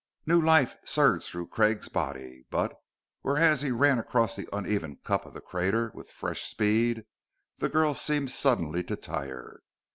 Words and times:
New 0.25 0.41
life 0.41 0.77
surged 0.83 1.27
through 1.27 1.45
Craig's 1.45 1.87
body; 1.87 2.43
but, 2.49 2.73
whereas 3.21 3.61
he 3.61 3.69
ran 3.69 3.99
across 3.99 4.35
the 4.35 4.49
uneven 4.51 4.95
cup 4.95 5.27
of 5.27 5.35
the 5.35 5.41
crater 5.41 5.91
with 5.93 6.09
fresh 6.09 6.41
speed, 6.41 7.03
the 7.59 7.69
girl 7.69 7.93
seamed 7.93 8.31
suddenly 8.31 8.83
to 8.83 8.95
tire. 8.95 9.59